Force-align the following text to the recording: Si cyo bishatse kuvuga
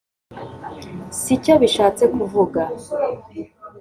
Si 1.19 1.33
cyo 1.43 1.53
bishatse 1.61 2.03
kuvuga 2.13 2.61